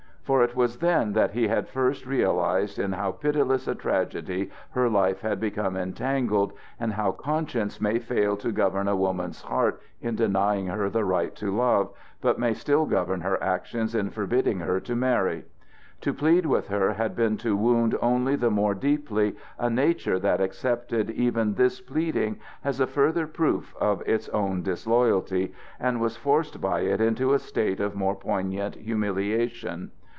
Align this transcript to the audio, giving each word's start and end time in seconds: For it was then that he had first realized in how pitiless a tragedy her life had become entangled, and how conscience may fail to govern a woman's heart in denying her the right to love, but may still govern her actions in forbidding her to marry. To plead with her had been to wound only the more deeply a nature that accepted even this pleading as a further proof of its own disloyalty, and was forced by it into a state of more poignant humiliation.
For 0.23 0.43
it 0.45 0.55
was 0.55 0.77
then 0.77 1.11
that 1.11 1.31
he 1.31 1.49
had 1.49 1.67
first 1.67 2.05
realized 2.05 2.79
in 2.79 2.93
how 2.93 3.11
pitiless 3.11 3.67
a 3.67 3.75
tragedy 3.75 4.49
her 4.69 4.87
life 4.87 5.19
had 5.19 5.41
become 5.41 5.75
entangled, 5.75 6.53
and 6.79 6.93
how 6.93 7.11
conscience 7.11 7.81
may 7.81 7.99
fail 7.99 8.37
to 8.37 8.53
govern 8.53 8.87
a 8.87 8.95
woman's 8.95 9.41
heart 9.41 9.81
in 9.99 10.15
denying 10.15 10.67
her 10.67 10.89
the 10.89 11.03
right 11.03 11.35
to 11.35 11.53
love, 11.53 11.91
but 12.21 12.39
may 12.39 12.53
still 12.53 12.85
govern 12.85 13.19
her 13.21 13.43
actions 13.43 13.93
in 13.93 14.09
forbidding 14.09 14.59
her 14.59 14.79
to 14.79 14.95
marry. 14.95 15.43
To 15.99 16.13
plead 16.13 16.45
with 16.45 16.67
her 16.69 16.93
had 16.93 17.13
been 17.13 17.35
to 17.39 17.57
wound 17.57 17.97
only 18.01 18.37
the 18.37 18.51
more 18.51 18.75
deeply 18.75 19.35
a 19.59 19.69
nature 19.69 20.17
that 20.19 20.39
accepted 20.39 21.09
even 21.09 21.55
this 21.55 21.81
pleading 21.81 22.39
as 22.63 22.79
a 22.79 22.87
further 22.87 23.27
proof 23.27 23.75
of 23.81 24.01
its 24.05 24.29
own 24.29 24.63
disloyalty, 24.63 25.51
and 25.77 25.99
was 25.99 26.15
forced 26.15 26.61
by 26.61 26.81
it 26.81 27.01
into 27.01 27.33
a 27.33 27.39
state 27.39 27.81
of 27.81 27.95
more 27.95 28.15
poignant 28.15 28.75
humiliation. 28.75 29.91